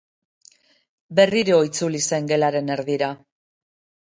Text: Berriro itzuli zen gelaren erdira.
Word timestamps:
Berriro 1.19 1.59
itzuli 1.67 2.01
zen 2.09 2.31
gelaren 2.33 2.73
erdira. 2.79 3.13